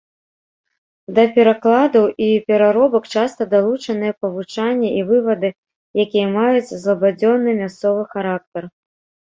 [1.17, 5.49] Да перакладаў і пераробак часта далучаныя павучанні і вывады,
[6.07, 8.63] якія маюць злабадзённы мясцовы характар.